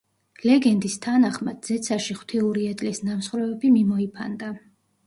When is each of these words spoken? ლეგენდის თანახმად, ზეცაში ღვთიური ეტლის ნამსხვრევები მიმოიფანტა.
ლეგენდის 0.49 0.95
თანახმად, 1.03 1.61
ზეცაში 1.73 2.17
ღვთიური 2.23 2.67
ეტლის 2.73 3.05
ნამსხვრევები 3.13 3.77
მიმოიფანტა. 3.79 4.55